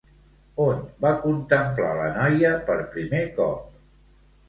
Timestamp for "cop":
3.41-3.73